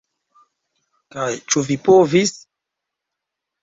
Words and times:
Kaj 1.17 1.29
ĉu 1.51 1.65
vi 1.71 1.81
povis? 1.91 2.37